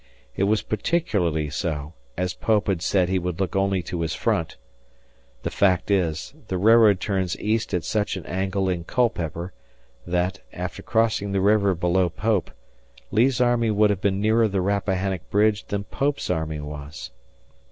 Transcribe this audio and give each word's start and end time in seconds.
It 0.35 0.45
was 0.45 0.63
particularly 0.63 1.51
so, 1.51 1.93
as 2.17 2.33
Pope 2.33 2.65
had 2.65 2.81
said 2.81 3.07
he 3.07 3.19
would 3.19 3.39
look 3.39 3.55
only 3.55 3.83
to 3.83 4.01
his 4.01 4.15
front. 4.15 4.57
The 5.43 5.51
fact 5.51 5.91
is, 5.91 6.33
the 6.47 6.57
railroad 6.57 6.99
turns 6.99 7.39
east 7.39 7.71
at 7.71 7.83
such 7.83 8.17
an 8.17 8.25
angle 8.25 8.67
in 8.67 8.83
Culpeper 8.83 9.53
that, 10.07 10.39
after 10.53 10.81
crossing 10.81 11.33
the 11.33 11.39
river 11.39 11.75
below 11.75 12.09
Pope, 12.09 12.49
Lee's 13.11 13.39
army 13.39 13.69
would 13.69 13.91
have 13.91 14.01
been 14.01 14.19
nearer 14.19 14.47
the 14.47 14.59
Rappahannock 14.59 15.29
bridge 15.29 15.65
than 15.65 15.83
Pope's 15.83 16.31
army 16.31 16.59
was. 16.61 17.11